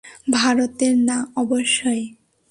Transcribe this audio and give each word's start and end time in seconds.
ভারতের 0.31 0.93
না 0.99 1.17
অবশ্যই। 1.35 2.03